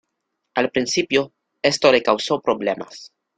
[0.55, 1.31] Al principio,
[1.63, 3.13] esto le causó problemas.